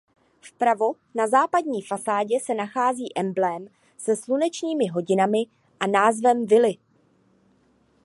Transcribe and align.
Vpravo 0.41 0.93
na 1.15 1.27
západní 1.27 1.81
fasádě 1.81 2.39
se 2.39 2.53
nachází 2.53 3.05
emblém 3.15 3.67
se 3.97 4.15
slunečními 4.15 4.87
hodinami 4.87 5.37
a 5.79 5.87
názvem 5.87 6.45
vily. 6.45 6.77